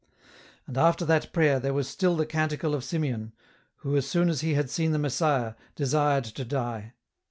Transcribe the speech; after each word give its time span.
And 0.65 0.79
after 0.79 1.05
that 1.05 1.31
prayer 1.31 1.59
there 1.59 1.75
was 1.75 1.87
still 1.87 2.15
the 2.15 2.25
canticle 2.25 2.73
of 2.73 2.83
Simeon, 2.83 3.33
who, 3.85 3.95
as 3.95 4.07
soon 4.07 4.29
as 4.29 4.41
he 4.41 4.55
had 4.55 4.71
seen 4.71 4.93
the 4.93 4.97
Messiah, 4.97 5.53
desired 5.75 6.23
to 6.23 6.43
die. 6.43 6.93